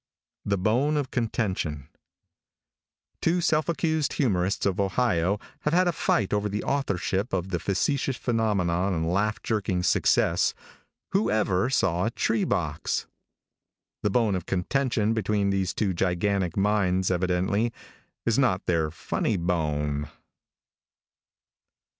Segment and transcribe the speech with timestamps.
[0.43, 1.87] THE BONE OF CONTENTION.
[3.21, 7.59] |TWO self accused humorists of Ohio have had a fight over the authorship of the
[7.59, 10.55] facetious phenomenon and laugh jerking success,
[11.11, 13.05] "Who ever saw a tree box?"
[14.01, 17.71] The bone of contention between these two gigantic minds, evidently,
[18.25, 20.09] is not their funny bone.